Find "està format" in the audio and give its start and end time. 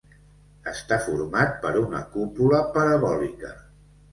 0.71-1.53